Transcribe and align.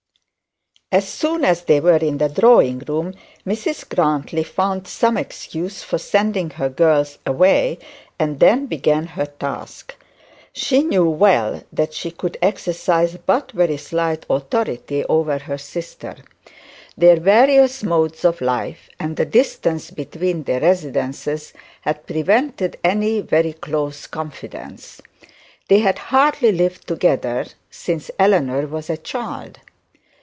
As 0.93 1.07
soon 1.07 1.45
as 1.45 1.61
they 1.61 1.79
were 1.79 1.95
in 1.95 2.17
the 2.17 2.27
drawing 2.27 2.79
room 2.79 3.13
Mrs 3.47 3.87
Grantly 3.87 4.43
found 4.43 4.89
some 4.89 5.15
excuse 5.15 5.83
for 5.83 5.97
sending 5.97 6.49
her 6.49 6.67
girls 6.67 7.17
away, 7.25 7.79
and 8.19 8.41
then 8.41 8.65
began 8.65 9.05
her 9.07 9.27
task. 9.27 9.95
She 10.51 10.83
knew 10.83 11.05
well 11.09 11.63
that 11.71 11.93
she 11.93 12.11
could 12.11 12.35
exercise 12.41 13.15
but 13.15 13.53
very 13.53 13.77
slight 13.77 14.25
authority 14.29 15.05
over 15.05 15.37
her 15.37 15.57
sister. 15.57 16.17
Their 16.97 17.21
various 17.21 17.83
modes 17.83 18.25
of 18.25 18.41
life, 18.41 18.89
and 18.99 19.15
the 19.15 19.23
distance 19.23 19.91
between 19.91 20.43
their 20.43 20.59
residences, 20.59 21.53
had 21.83 22.05
prevented 22.05 22.77
very 22.83 23.53
close 23.53 24.07
confidence. 24.07 25.01
They 25.69 25.79
had 25.79 25.97
hardly 25.97 26.51
lived 26.51 26.85
together 26.85 27.45
since 27.69 28.11
Eleanor 28.19 28.67
was 28.67 28.89
a 28.89 28.97
child. 28.97 29.59